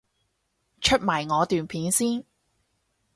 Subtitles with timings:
[0.81, 2.25] 出埋我段片先